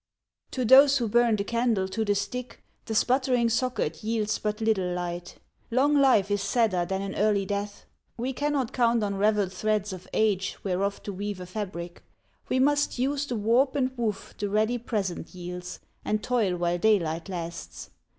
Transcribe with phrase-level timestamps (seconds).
[0.49, 4.91] To those who burn the candle to the stick, The sputtering socket yields but little
[4.93, 5.35] light.
[5.69, 7.85] Long life is sadder than an early death.
[8.17, 12.01] We cannot count on raveled threads of age Whereof to weave a fabric.
[12.49, 17.29] We must use The warp and woof the ready present yields And toil while daylight
[17.29, 17.91] lasts.